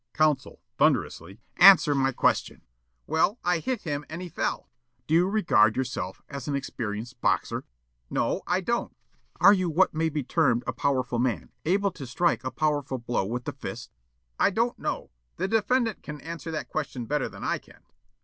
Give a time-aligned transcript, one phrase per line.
[0.15, 2.63] Counsel, thunderously: "Answer my question!"
[3.05, 4.69] Yollop: "Well, I hit him and he fell." Counsel:
[5.05, 7.65] "Do you regard yourself as an experienced boxer?"
[8.09, 8.83] Yollop: "No, I don't."
[9.33, 12.97] Counsel: "Are you what may be termed a powerful man, able to strike a powerful
[12.97, 13.91] blow with the fist?"
[14.39, 15.11] Yollop: "I don't know.
[15.37, 17.83] The defendant can answer that question better than I can."